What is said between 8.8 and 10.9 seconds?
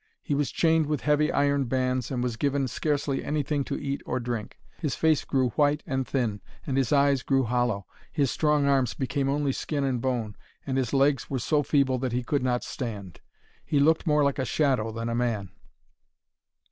became only skin and bone, and